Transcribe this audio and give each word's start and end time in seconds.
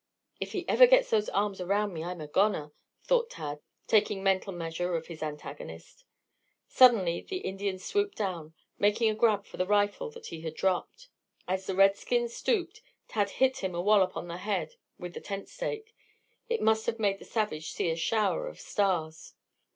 "If 0.39 0.53
he 0.53 0.67
ever 0.67 0.87
gets 0.87 1.11
those 1.11 1.29
arms 1.29 1.61
around 1.61 1.93
me 1.93 2.03
I'm 2.03 2.21
a 2.21 2.27
goner," 2.27 2.71
thought 3.03 3.29
Tad, 3.29 3.59
taking 3.85 4.23
mental 4.23 4.51
measure 4.51 4.95
of 4.95 5.05
his 5.05 5.21
antagonist. 5.21 6.05
Suddenly 6.67 7.21
the 7.21 7.37
Indian 7.41 7.77
swooped 7.77 8.17
down, 8.17 8.55
making 8.79 9.11
a 9.11 9.13
grab 9.13 9.45
for 9.45 9.57
the 9.57 9.67
rifle 9.67 10.09
that 10.09 10.25
he 10.25 10.41
had 10.41 10.55
dropped. 10.55 11.09
As 11.47 11.67
the 11.67 11.75
redskin 11.75 12.29
stooped, 12.29 12.81
Tad 13.07 13.29
hit 13.29 13.57
him 13.57 13.75
a 13.75 13.81
wallop 13.83 14.17
on 14.17 14.27
the 14.27 14.37
head 14.37 14.73
with 14.97 15.13
the 15.13 15.21
tent 15.21 15.47
stake. 15.49 15.95
It 16.49 16.63
must 16.63 16.87
have 16.87 16.97
made 16.97 17.19
the 17.19 17.25
savage 17.25 17.71
see 17.71 17.91
a 17.91 17.95
shower 17.95 18.47
of 18.47 18.59
stars. 18.59 19.35